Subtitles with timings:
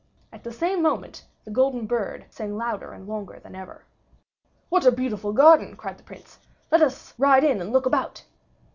[0.33, 3.85] At the same moment the golden bird sang louder and longer than ever.
[4.69, 6.39] "What a beautiful garden!" cried the Prince.
[6.71, 8.23] "Let us ride in and look about."